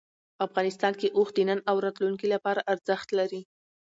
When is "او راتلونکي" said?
1.69-2.27